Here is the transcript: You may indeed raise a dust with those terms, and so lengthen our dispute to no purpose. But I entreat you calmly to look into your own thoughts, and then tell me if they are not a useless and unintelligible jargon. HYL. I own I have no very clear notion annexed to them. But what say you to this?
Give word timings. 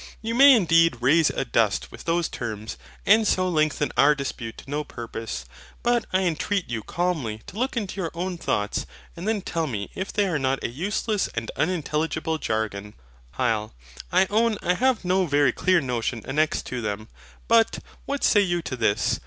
You 0.19 0.33
may 0.33 0.53
indeed 0.55 0.97
raise 0.99 1.29
a 1.29 1.45
dust 1.45 1.91
with 1.91 2.05
those 2.05 2.27
terms, 2.27 2.75
and 3.05 3.27
so 3.27 3.47
lengthen 3.47 3.91
our 3.95 4.15
dispute 4.15 4.57
to 4.57 4.69
no 4.71 4.83
purpose. 4.83 5.45
But 5.83 6.07
I 6.11 6.23
entreat 6.23 6.67
you 6.67 6.81
calmly 6.81 7.43
to 7.45 7.59
look 7.59 7.77
into 7.77 8.01
your 8.01 8.09
own 8.15 8.39
thoughts, 8.39 8.87
and 9.15 9.27
then 9.27 9.43
tell 9.43 9.67
me 9.67 9.91
if 9.93 10.11
they 10.11 10.25
are 10.25 10.39
not 10.39 10.63
a 10.63 10.69
useless 10.69 11.27
and 11.35 11.51
unintelligible 11.55 12.39
jargon. 12.39 12.95
HYL. 13.37 13.73
I 14.11 14.25
own 14.31 14.57
I 14.63 14.73
have 14.73 15.05
no 15.05 15.27
very 15.27 15.51
clear 15.51 15.81
notion 15.81 16.23
annexed 16.25 16.65
to 16.65 16.81
them. 16.81 17.07
But 17.47 17.77
what 18.07 18.23
say 18.23 18.39
you 18.41 18.63
to 18.63 18.75
this? 18.75 19.19